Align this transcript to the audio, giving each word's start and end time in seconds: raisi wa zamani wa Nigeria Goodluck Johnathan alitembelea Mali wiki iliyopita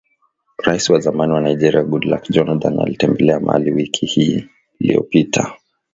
raisi 0.57 0.91
wa 0.93 0.99
zamani 0.99 1.33
wa 1.33 1.41
Nigeria 1.41 1.83
Goodluck 1.83 2.29
Johnathan 2.31 2.79
alitembelea 2.79 3.39
Mali 3.39 3.71
wiki 3.71 4.49
iliyopita 4.79 5.53